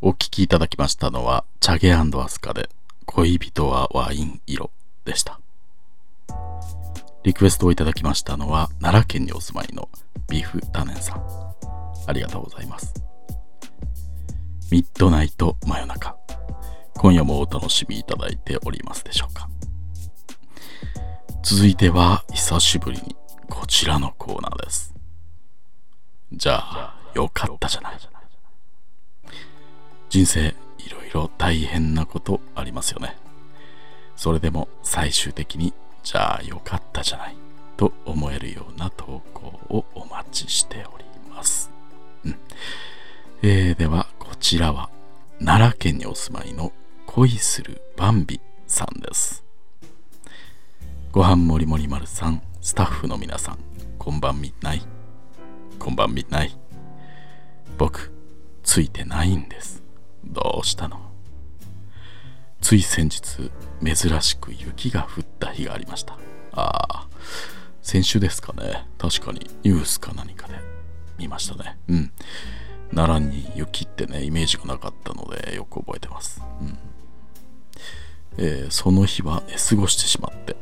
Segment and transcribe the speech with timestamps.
[0.00, 2.68] お聴きいただきましたのは、チャゲアスカで、
[3.04, 4.70] 恋人はワイン色
[5.04, 5.40] でした。
[7.24, 9.88] リクエストをいただきましたのは、奈良県にお住まいの
[10.28, 11.26] ビフタネンさん。
[12.06, 12.94] ありがとうございます。
[14.70, 16.16] ミッドナイト真夜中。
[16.94, 19.48] 今夜もお楽しみいただいておりますでしょうか。
[21.42, 23.16] 続いては、久しぶりに
[23.50, 24.94] こちらのコーナーです。
[26.32, 28.17] じゃあ、よかったじゃない。
[30.08, 33.16] 人生、いろいろ大変なことありますよね。
[34.16, 37.36] それでも最終的に、じゃあよかったじゃない。
[37.78, 41.70] と思えるような投稿をお待ちしております。
[42.24, 42.36] うん。
[43.42, 44.90] えー、では、こちらは、
[45.38, 46.72] 奈良県にお住まいの
[47.06, 49.44] 恋するバンビさんです。
[51.12, 53.58] ご飯もりもり丸さん、スタッフの皆さん、
[53.96, 54.82] こんばんみない。
[55.78, 56.58] こんばんみない。
[57.78, 58.12] 僕、
[58.64, 59.84] ついてないんです。
[60.24, 61.00] どうしたの？
[62.60, 63.50] つい先日、
[63.82, 66.18] 珍しく雪が降った日がありました。
[66.52, 67.08] ああ、
[67.82, 68.86] 先週ですかね。
[68.98, 70.54] 確かにニュースか何かで
[71.18, 71.78] 見ましたね。
[71.88, 72.12] うん。
[72.94, 76.42] 奈良に雪ってね、イメージがなかったのでよく覚えてます。
[76.60, 76.78] うん
[78.38, 80.56] えー、その日は寝過ごしてしまって、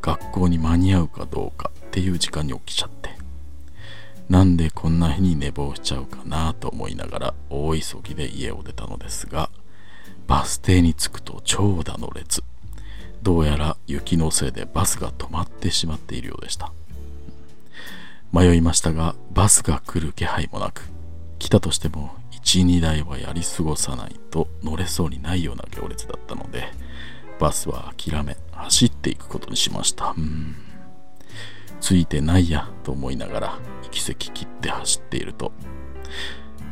[0.00, 3.17] 学校に間に合うかどうかっていう時間に起きちゃって
[4.28, 9.50] なんでこんな日に寝坊しちゃうかなと思いながら大急ぎで家を出たのですが
[10.26, 12.42] バス停に着くと長蛇の列。
[13.22, 16.72] どうやら雪のせいでバスが止まってしまっているようでした。
[18.32, 20.82] 迷いましたがバスが来る気配もなく
[21.38, 26.70] 来たとしても12台はやり過ごさないと乗れそうにないような行列だったので
[27.38, 30.14] バスは諦め走っていくことにしました。
[30.16, 30.67] うん。
[31.80, 35.52] ついてないやと思いながら行き先切って走っていると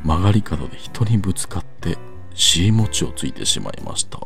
[0.05, 1.99] 曲がり角で人にぶつかって
[2.35, 4.21] 尻餅をついてしまいました。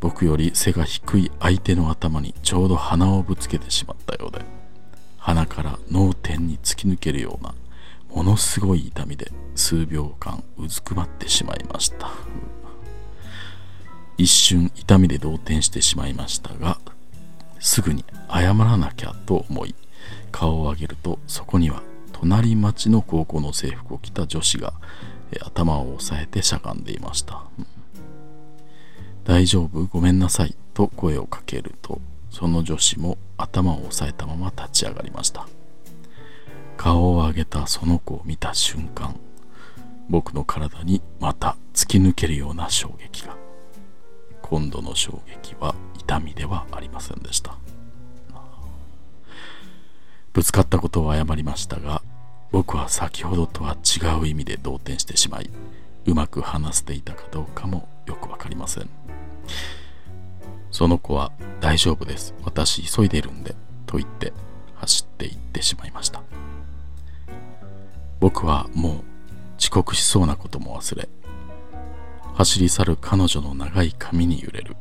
[0.00, 4.42] 僕より背が低い相手の頭にちょうど鼻をぶつけてしまったようで
[5.18, 7.54] 鼻から脳天に突き抜けるような
[8.08, 12.10] ものすごい痛みで数秒間うずくまってしまいました。
[14.16, 16.78] 一瞬痛みで動転してしまいましたが
[17.64, 19.74] すぐに謝らなきゃと思い
[20.30, 21.82] 顔を上げるとそこには
[22.12, 24.74] 隣町の高校の制服を着た女子が
[25.42, 27.42] 頭を押さえてしゃがんでいました、
[29.24, 29.86] 大丈夫？
[29.86, 35.48] ごめんなさいと声をかけるとその女子も頭を押さえたまま立ち上がりました。
[36.76, 39.18] 顔を上げたその子を見た瞬間
[40.10, 43.43] 僕の体にまた突き抜けるような衝撃が。
[44.54, 47.56] 今度の衝撃は痛みではありませんでした。
[50.32, 52.02] ぶつかったことを謝りましたが
[52.52, 55.50] 僕は先ほどとは違う意味で動転してしまい
[56.06, 58.88] うまく話せていたかどうかもよくわかりません。
[60.70, 62.32] その子は大丈夫です。
[62.44, 63.56] 私急いでるんで
[63.86, 64.32] と言って
[64.76, 66.22] 走って行ってしまいました。
[68.20, 69.02] 僕はもう
[69.58, 71.08] 遅刻しそうなことも忘れ
[72.34, 74.76] 走り去る彼女の長い髪に揺れる。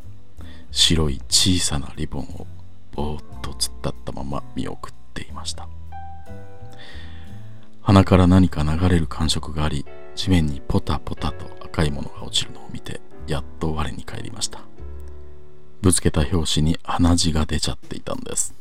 [0.72, 2.48] 白い小さなリボンを
[2.92, 5.68] ぼーっと突っ立ったまま見送っていました。
[7.82, 14.62] 鼻から何か流れる感触があり地面にポタポタと赤いものが落ちるのを見てやっと我に返りました。
[15.82, 18.56] ぶつけた拍子に鼻血が出ちゃっていたんです。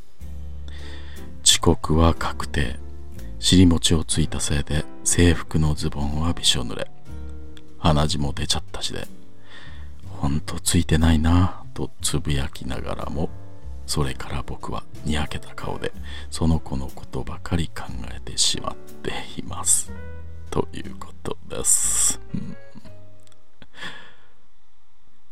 [1.45, 2.79] 遅刻は確定。
[3.39, 6.91] 尻餅をついたせいで制服のズボンはびしょ濡れ。
[7.83, 9.07] 鼻血も出ちゃったしで。
[10.23, 13.29] ほんとついてないなとつぶやきながらも
[13.87, 15.93] それから僕はにやけた顔で
[16.31, 19.93] その子のことばかり考えてしまっています。
[20.49, 22.55] ということです、うん、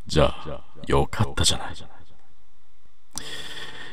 [0.06, 1.74] じゃあよかったじゃない。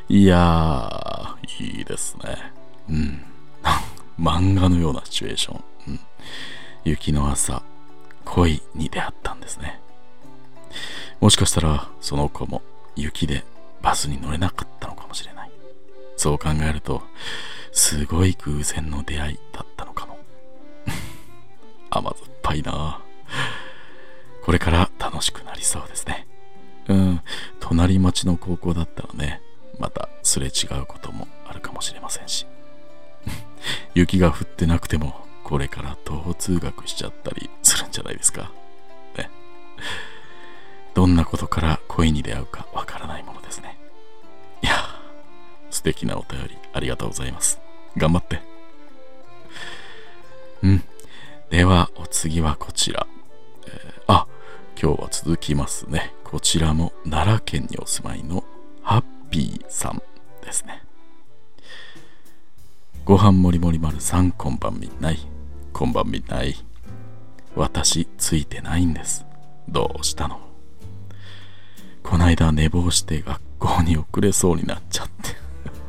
[0.10, 2.54] いやーいいですね。
[2.90, 3.24] うん。
[4.20, 6.00] 漫画のようなシチュエーション、うん、
[6.86, 7.62] 雪の朝
[8.28, 9.80] 恋に出会ったんですね。
[11.20, 12.62] もしかしたらその子も
[12.96, 13.44] 雪で
[13.82, 15.52] バスに乗れなかったのかもしれない。
[16.18, 17.02] そう考えると
[17.72, 20.18] すごい偶然の出会いだったのかも。
[21.90, 23.02] 甘酸っぱいな。
[24.44, 26.28] これから楽しくなりそうですね。
[26.88, 27.22] うん。
[27.60, 29.42] 隣町の高校だったらね
[29.80, 32.46] またすれ違うこともあるかもしれませんし。
[33.96, 37.50] 雪が降ってなくてもこれから徒歩通学しちゃったり
[37.82, 38.52] るんじゃないですか。
[39.18, 39.30] ね。
[40.94, 43.78] どんなことから恋に出会うかわからないものですね。
[44.62, 44.74] いや、
[45.70, 47.60] 素敵なお便りありがとうございます。
[47.96, 48.42] 頑張って。
[50.64, 50.84] うん。
[51.50, 53.08] ではお次はこちら、
[53.68, 54.28] えー、あ
[54.82, 58.44] 今日は続きますねこちらも奈良県にお住まいの
[58.82, 60.02] ハッピーさん
[60.44, 60.84] ですね
[63.06, 65.20] ご飯もりもり丸さんこんばんみんない
[65.72, 66.56] こんばんみんない
[67.58, 69.26] 私ついてないんです。
[69.68, 70.40] どうしたの？
[72.04, 75.36] こないだ寝坊して学校に遅れそうになっちゃって。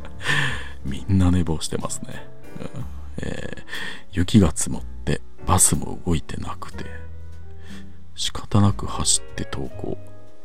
[0.83, 2.27] みんな寝坊してますね、
[2.59, 2.85] うん。
[3.19, 3.63] えー、
[4.13, 6.85] 雪が積もってバスも動いてなくて。
[8.15, 9.97] 仕方なく走って登校、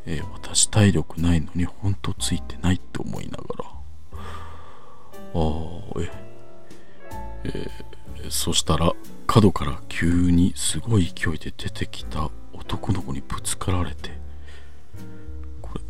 [0.07, 3.65] えー、私体力ないのにほんとついてないって思いながら。
[3.65, 4.21] あ
[5.35, 6.11] あえ
[7.43, 8.93] えー、そしたら
[9.35, 14.17] 角から急にすごい勢いで出てきた男の子にぶつかられて
[15.61, 15.81] これ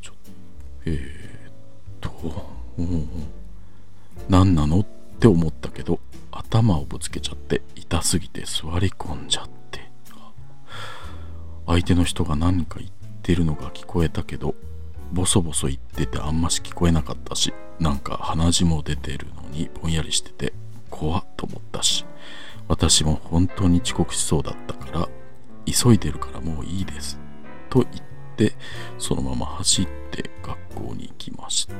[0.00, 0.12] ちょ
[0.86, 2.46] えー、っと
[4.30, 4.86] 何なのっ
[5.20, 6.00] て思ったけど
[6.32, 9.90] 頭をぶつけちゃって痛すぎて座り込んじゃって。
[11.66, 12.90] 相手の人が何か言っ
[13.22, 14.54] てるのが聞こえたけど
[15.12, 20.54] ボソボソ言っててあんまし聞こえなかったしなんか鼻血も出てるのにぼんやりしてて
[20.88, 22.06] 怖っと思ったし。
[22.68, 25.08] 私も本当に遅刻しそうだったから
[25.66, 27.18] 急いでるからもういいです。
[27.70, 27.94] と言っ
[28.36, 28.54] て
[28.98, 31.74] そのまま走って学校に行きました、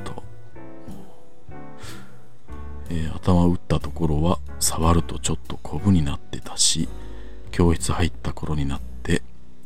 [2.89, 6.89] えー、頭打ったところは触るとちょっとコブになってたし
[7.51, 9.21] 教室入った頃になって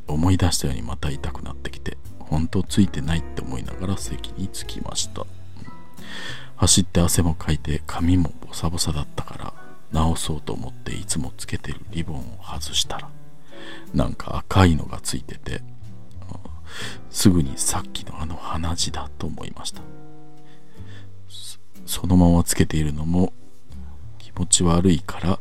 [0.07, 5.25] 思い出したようにまた痛くなってきて本当ついてないって思いながら席に着きました。
[6.56, 9.54] 走って汗もかいて髪もボサボサだったから
[9.92, 13.10] 直そうと思っていつもつけてるリボンを外したら
[13.94, 15.62] なんか赤いのがついてて
[17.10, 19.82] すぐにさっきのあの鼻血だと思いました。
[21.86, 23.34] そのままつけているのも
[24.20, 25.40] 気持ち悪いから、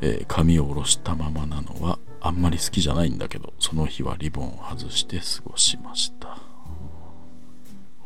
[0.00, 6.38] えー、髪を下ろしたままなのはあんまり好きじゃないんだけどその日はリボンを外して過ごしました。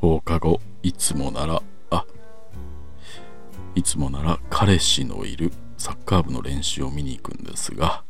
[0.01, 1.63] 放課後いつもなら
[3.85, 8.03] つもなら彼氏のいるサッカー部の練習を見に行くんですが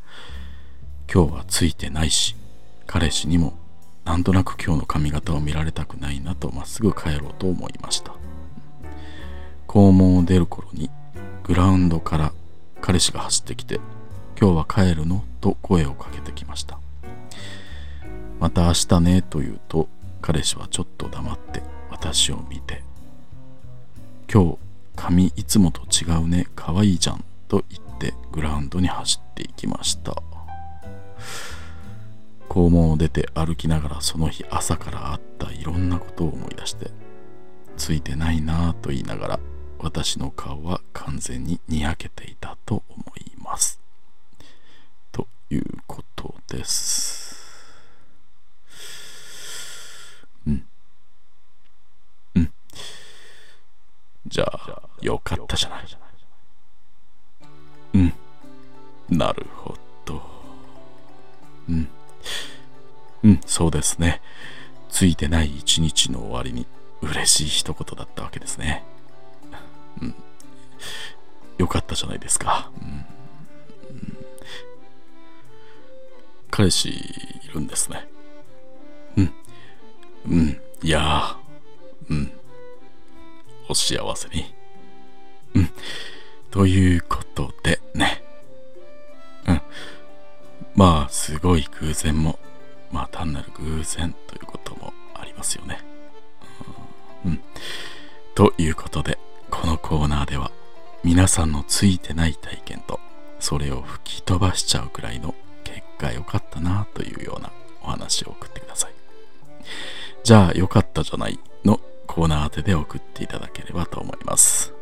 [1.13, 2.35] 今日はついてないし
[2.87, 3.53] 彼氏にも
[4.05, 8.13] なんとなく今日の髪型を見られたくないなとまっすぐ帰ろうと思いました。
[9.67, 10.89] 校門を出る頃に
[11.43, 12.31] グラウンドから
[12.81, 13.79] 彼氏が走ってきて
[14.39, 16.79] 今日は帰るのと声をかけてきました。
[18.39, 19.89] また明日ねと言うと
[20.21, 22.83] 彼氏はちょっと黙って私を見て
[24.31, 24.64] 今日
[24.95, 30.21] 髪いつもと違うねかわいいじゃんと言ってグラウンドに走っていきました。
[32.47, 36.89] 校門を出て歩きながらその日朝からあったいろんなことを思い出して
[37.75, 39.39] ついてないなぁと言いながら
[39.79, 43.81] 私の顔は完全ににやけていたと思います。
[45.11, 47.35] ということです
[50.47, 50.65] うん
[52.35, 52.51] うん
[54.35, 55.85] じゃあよかったじゃない。
[57.93, 58.13] うん。
[59.17, 59.73] なるほ
[60.03, 60.21] ど。
[61.69, 61.87] うん。
[63.23, 64.21] うんそうですね。
[64.89, 66.65] ついてない一日の終わりに
[67.01, 68.83] 嬉しい一言だったわけですね。
[70.01, 70.15] うん。
[71.57, 74.17] よかったじゃないですか、うん、うん、
[76.51, 78.05] 彼氏いるんですね。
[79.15, 79.33] うん。
[80.27, 80.61] うん。
[80.83, 81.37] いや
[82.09, 82.34] うん。
[83.69, 84.53] お幸せに
[85.55, 85.69] うん
[86.55, 88.23] ということでね。
[89.45, 89.61] うん。
[90.73, 92.39] まあ、すごい偶然も、
[92.91, 95.79] まあ単なる偶然ということもありますよね。
[97.25, 97.41] うん。
[98.35, 99.17] ということで、
[99.49, 100.49] このコーナーでは、
[101.03, 103.01] 皆さんのついてない体験と、
[103.41, 107.51] それを吹き飛ばしちゃうくらいの結果良かったなというような
[107.83, 108.93] お話を送ってください。
[110.23, 114.73] じゃあ、良かったじゃないのコーナー宛てで送っていただければと思います。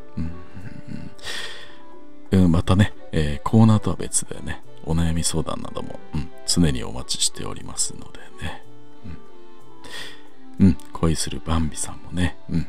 [2.31, 8.63] うん、またね、えー、コーナーとは別でね、お悩み相談なども、うん、常にお待ちしておりますのでね。
[10.59, 10.67] うん。
[10.67, 12.67] うん、恋するバンビさんもね、うん、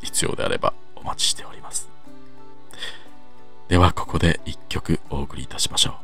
[0.00, 1.88] 必要であればお待ちしております。
[3.68, 5.94] では、ここで一曲お送りいたしましょう。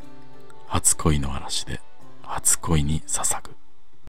[0.66, 1.80] 初恋の嵐で、
[2.22, 3.63] 初恋に捧ぐ。